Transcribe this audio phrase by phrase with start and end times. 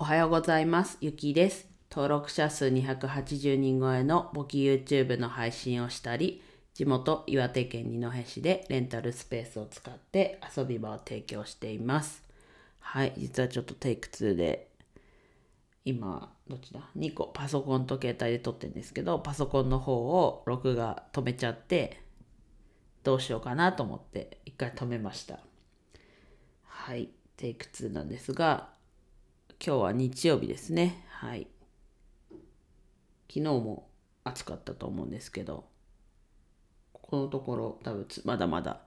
[0.00, 0.96] おはようございます。
[1.00, 1.66] ゆきです。
[1.90, 6.40] 登録者数280人超えの簿記 YouTube の配信をしたり、
[6.72, 12.22] 地元岩手県二戸市でレンタルスペースを使って遊び場を提供しています。
[12.78, 14.68] はい、実はちょっとテイク2で、
[15.84, 22.00] 今、どっちだ ?2 個パソコンと携帯で撮ってるんですけど、パソコンの方を録画止めちゃって、
[23.02, 25.40] どうしようかなと思って一回止めました。
[26.62, 28.77] はい、テイク2なんですが、
[29.64, 31.04] 今日は日曜日ですね。
[31.08, 31.48] はい。
[33.28, 33.88] 昨日も
[34.22, 35.64] 暑かったと思うんですけど、
[36.92, 38.82] ここのところ多分まだまだ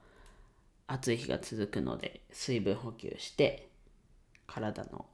[0.88, 3.70] 暑い日が続くので、水分補給して、
[4.48, 5.06] 体の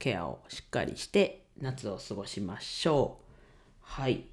[0.00, 3.24] ケアをしっかりして夏を過ごしましょう。
[3.82, 4.26] はい。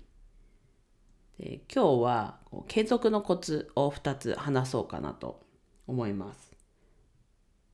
[1.38, 5.42] で今日は継続のコツを2つ話そうかなと
[5.86, 6.52] 思います。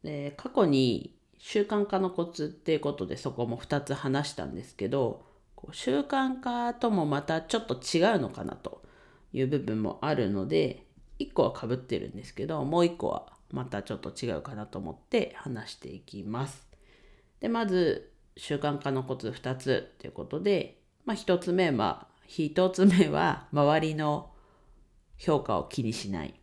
[0.04, 8.82] で過去に習慣化のコツっていうことでそこも2つ話したんですけどこう習慣化ともまたちょっと違うのかなと
[9.34, 10.86] いう部分もあるので
[11.20, 16.68] 1個はかぶってるんですけどもう1個はまたちょっと違うかなと思って話していきます。
[17.40, 24.32] でまず習慣化のコツ2つということで、まあ、1つ目は1つ目は周りの
[25.18, 26.34] 評価を気にしない。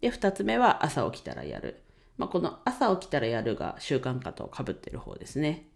[0.00, 1.82] で2つ目は朝起きたらやる。
[2.18, 5.68] まあ、この朝起きたらやるが習慣化とかぶってる方ですね。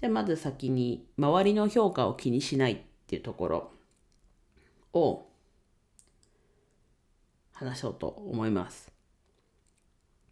[0.00, 3.72] じゃあまず先に周りの評価を気にしないっていうところ
[4.94, 5.26] を
[7.52, 8.90] 話そうと思います。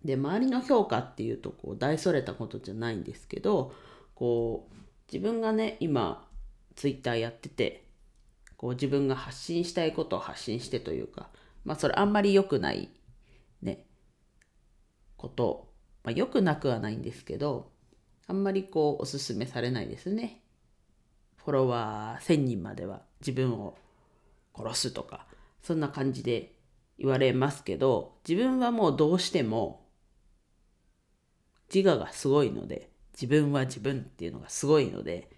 [0.04, 3.74] で周りの評価っていうとこう大それたことじゃないんですけど
[4.14, 4.74] こう
[5.12, 6.26] 自分がね今
[6.74, 7.84] ツイッターやってて
[8.56, 11.28] こう自分が発信したいことを発信してというか
[11.64, 12.88] まあそれあんまり良くない
[15.20, 15.68] こと、
[16.02, 17.70] まあ、良くなくはないんですけど
[18.26, 20.40] あんまりこうおすすめされないですね。
[21.36, 23.76] フォロワー1000人までは自分を
[24.56, 25.26] 殺すとか
[25.62, 26.54] そんな感じで
[26.98, 29.86] 言われますけど自分はもうどうしても
[31.74, 35.28] 自我がすごいので自分は自分っていうのがすごいので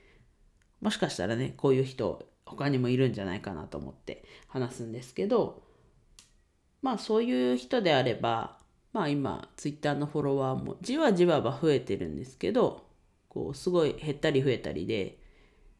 [0.80, 5.62] もしかしたらねこういう人他にもいるんじゃないかなと思って話すんですけど
[6.82, 8.61] まあそういう人であれば
[8.92, 12.86] まあ今ツイッターのフォロワーもじわじわは増えてるんですけど
[13.28, 15.18] こうすごい減ったり増えたりで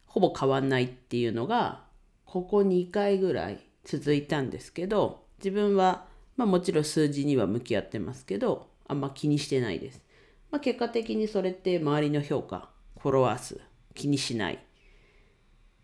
[0.05, 1.83] ほぼ変わんないっていうのが
[2.25, 10.01] ここ2回ぐらい続いたんですけど自分はまあもちろん数字には向き合ってますけどあんま気にしてないです。
[10.51, 12.69] まあ、結果的にそれって周りの評価
[12.99, 13.59] フォロワー数
[13.93, 14.59] 気にしない。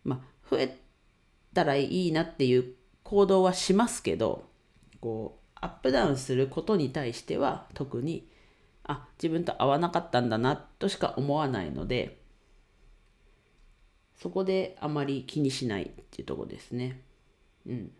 [0.03, 0.77] まあ増え
[1.53, 2.73] たらいいなっていう
[3.03, 4.43] 行動はしますけど
[5.01, 8.27] こうアップダウンすることに対しては特に
[8.83, 12.19] あ自分と合わなかったんだなとしか思わないので
[14.15, 17.01] そこであまり気にしないっていうとこですね。
[17.65, 17.91] うん。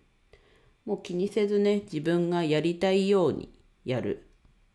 [0.86, 3.54] もう気にせずね自分がやりたいように
[3.86, 4.28] やる。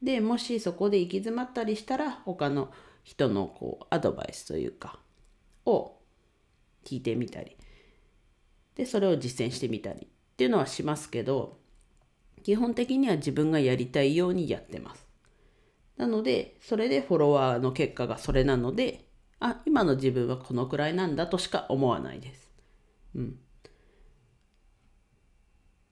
[0.02, 2.70] でもしそこで行き詰まったりしたら他の
[3.02, 4.98] 人のこうアドバイスというか
[5.66, 5.96] を
[6.84, 7.56] 聞いてみたり
[8.74, 10.06] でそれを実践してみたりっ
[10.36, 11.58] ていうのはしますけど
[12.44, 15.08] 基本的には自分がやりたいようにやってます。
[15.96, 19.08] なので、それでフォロワーの結果がそれなので、
[19.40, 22.52] あ、今の自分はこのくらいなんだとしか思わないです。
[23.14, 23.38] うん。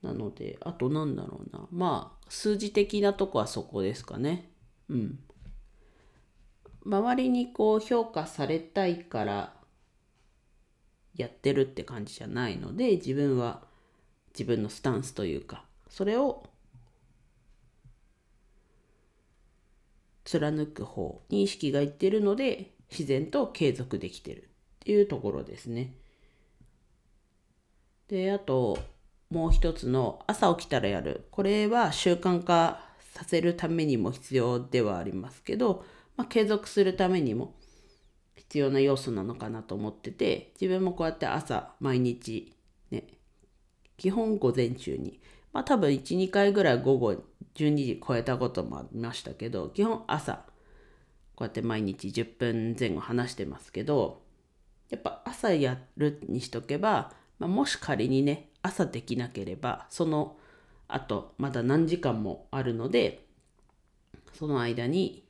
[0.03, 1.67] なので、あとなんだろうな。
[1.71, 4.51] まあ、数字的なとこはそこですかね。
[4.91, 5.19] うん。
[6.85, 9.55] 周りにこう評価されたいから
[11.15, 13.63] やってるって感じじゃないので、自分は
[14.35, 16.43] 自分のスタンスというか、それを
[20.25, 24.47] 貫く方に意識がいってるので自然と継続できてるっ
[24.81, 25.93] ていうところですね。
[28.09, 28.79] であと
[29.31, 32.81] もう一つの朝起きたらやるこれは習慣化
[33.13, 35.85] させるためにも必要ではありますけど、
[36.17, 37.55] まあ、継続するためにも
[38.35, 42.55] 必要な要素なのかなと思ってて自分もこうやって朝毎日
[42.91, 43.05] ね
[43.99, 45.21] 基本午前中に
[45.53, 47.13] まあ多分1、2回ぐらい午後
[47.55, 50.45] 12時超えたこともありましたけど、基本朝、
[51.35, 54.23] こうやって毎日10分前後話してますけど、
[54.91, 60.37] やっぱ朝やるにしとけば、まあ、もし仮にね、朝できなければ、その
[60.89, 63.27] 後、まだ何時間もあるので、
[64.35, 65.25] その間に、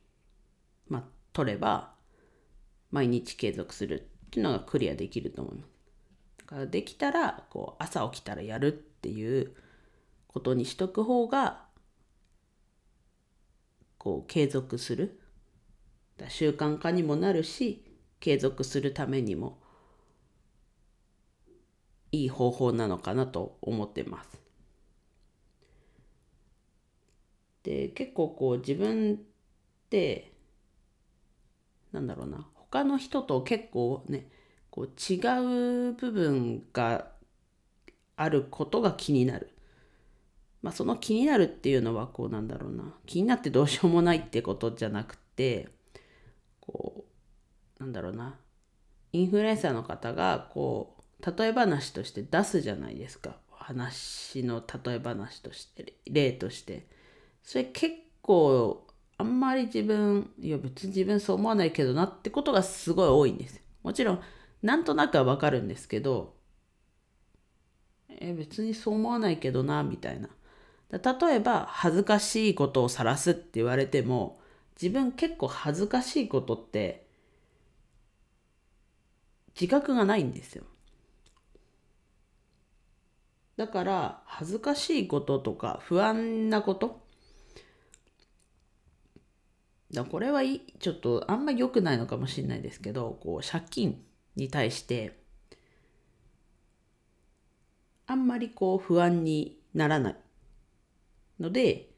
[0.87, 1.93] まあ、取れば、
[2.91, 5.69] 毎日継続するっていうのがクリアできると思います。
[6.39, 9.53] だからできたら、こう、朝起きたらやるっていう、
[10.33, 11.65] ことにしとく方が
[13.97, 15.19] こう継続する
[16.27, 17.85] 習慣化にもなるし
[18.19, 19.59] 継続するためにも
[22.11, 24.39] いい方法なのかなと思ってます。
[27.63, 29.17] で結構こう自分っ
[29.89, 30.33] て
[31.91, 34.29] なんだろうな他の人と結構ね
[34.69, 37.11] こう違う部分が
[38.15, 39.52] あることが気になる。
[40.63, 42.95] まあその気になるっていうのはこうなんだろうな。
[43.05, 45.67] 気になってどうしようもないってことじゃなくて
[46.61, 47.05] こ
[47.79, 48.39] うなんだろうな。
[49.11, 53.35] インフルエンサーの方がこう例え話として出すじゃないですか。
[53.51, 56.87] 話の例え話として例として。
[57.43, 58.87] それ結構
[59.17, 63.61] あんまり自分いや別に自分そう思わないけどなってことがすごい多いんです。
[63.83, 64.21] もちろん
[64.61, 66.35] なんとなくはわかるんですけど
[68.07, 70.29] え別にそう思わないけどなみたいな。
[70.91, 74.39] 例えば恥ずかしいことを晒すって言われても
[74.79, 77.07] 自分結構恥ずかしいことって
[79.59, 80.63] 自覚がないんですよ。
[83.55, 87.03] だから恥ずかしいこととか不安なこと
[89.93, 94.03] だこれはいちょっとあんま良くないのかもしれないですけどこう借金
[94.35, 95.19] に対して
[98.07, 100.15] あんまりこう不安にならない。
[101.39, 101.89] ので、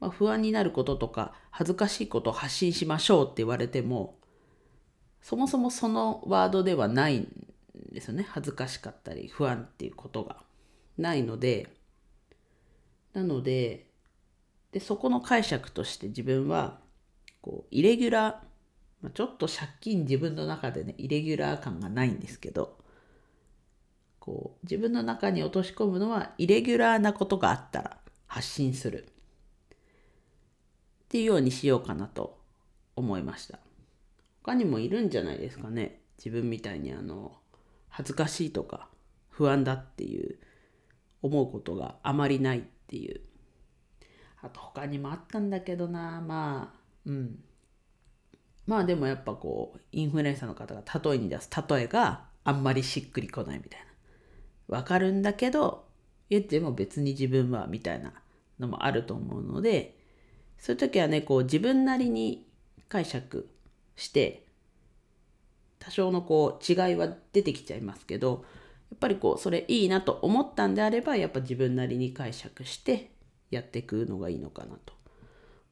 [0.00, 4.18] まあ、不安になることとか恥ずかしいことを発信しましょうって言われても
[5.22, 7.28] そもそもそのワードではないん
[7.92, 8.26] ですよね。
[8.28, 10.44] 恥ずかしかったり不安っていうことが。
[10.98, 11.68] ないので
[13.12, 13.86] なので
[14.72, 16.78] でそこの解釈として自分は
[17.40, 18.32] こうイレギュラー、
[19.02, 22.76] まあ、ちょっと借金自分の中でねイレギュラー感がないんですけど
[24.18, 27.98] こう自分の中に落とし込むのはイレギュラーなことがあったら
[28.34, 29.04] 発信する。
[29.04, 29.06] っ
[31.06, 32.36] ていうようにしようかなと
[32.96, 33.60] 思いました。
[34.42, 36.00] 他にもいるんじゃないですかね。
[36.18, 37.36] 自分みたいにあの
[37.88, 38.88] 恥ずかしいとか
[39.28, 40.36] 不安だっていう
[41.22, 43.20] 思うことがあまりないっていう。
[44.42, 46.20] あと他にもあったんだけどな。
[46.20, 47.38] まあうん。
[48.66, 53.80] まあでもやっぱこうインフルエンサーの方が例えに出す例えがあんまりしっくりこないみたい
[54.68, 54.76] な。
[54.76, 55.86] わかるんだけど、
[56.30, 58.12] 言っても別に自分はみたいな
[58.58, 59.96] のもあると思うので、
[60.58, 62.46] そういう時はね、こう自分なりに
[62.88, 63.48] 解釈
[63.96, 64.46] して、
[65.78, 68.44] 多少のこう違いは出てきちゃいますけど、
[68.90, 73.10] やっぱりこうそれいいなと思ったんであれば、やっぱ自分なりに解釈して
[73.50, 74.94] やっていくのがいいのかなと。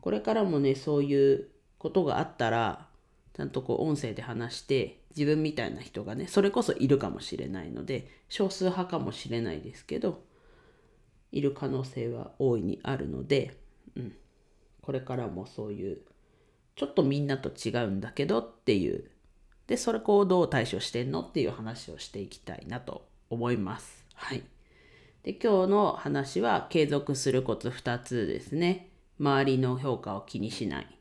[0.01, 1.49] これからもね、そういう
[1.79, 2.89] ことがあったら、
[3.35, 10.23] ちゃんとこう音声で話して自分みたいな人がねそれこそいるかもしれないので少数派かもしれないですけど
[11.33, 13.57] いる可能性は大いにあるので、
[13.97, 14.13] うん、
[14.83, 15.99] これからもそういう
[16.77, 19.11] ちょっとみんなと違うんだけどっていう
[19.67, 24.05] でそれこうどう対処してんのっていう話をしていきたいなと思います。
[24.15, 24.43] はい。
[25.23, 28.91] で今日の話は継続するコツ2つですね。
[29.19, 30.99] 周りの評価を気にしない。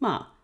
[0.00, 0.42] まあ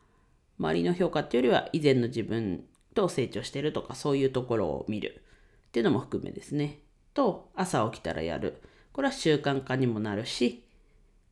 [0.58, 5.22] 周りの評価っていうよりは以前の自分と成長してるとかそういうところを見る
[5.68, 6.80] っていうのも含めですね。
[7.14, 8.60] と朝起きたらやる。
[8.98, 10.64] これは習慣化にもなるし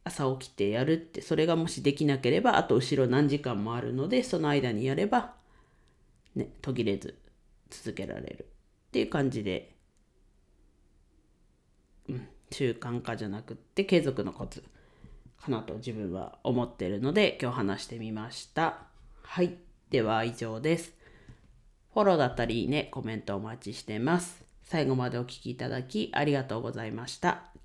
[0.04, 5.32] 朝起きてやるってそれがもしできなければあと後ろ何時間もあるのでその間にやれば
[6.36, 7.18] ね途切れず
[7.70, 8.46] 続けられる
[8.88, 9.75] っていう感じで、
[12.08, 14.62] うん、習慣化じゃなくって継続のコツ
[15.42, 18.78] かなと自分は思ってるので今日話してみました。
[19.23, 19.56] はい。
[19.90, 20.94] では以上です。
[21.92, 24.44] フォローだったりいいね、コメントお待ちしてます。
[24.62, 27.55] 最後までお聴きいただきありがとうございました。